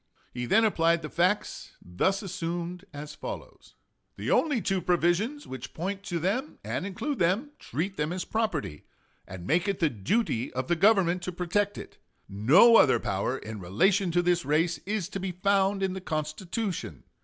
[0.33, 3.75] He then applied the facts thus assumed as follows:
[4.17, 4.25] Ibid., pp.
[4.25, 4.25] 425 6.
[4.25, 8.85] The only two provisions which point to them and include them treat them as property,
[9.27, 13.59] and make it the duty of the Government to protect it; no other power in
[13.59, 17.03] relation to this race is to be found in the Constitution....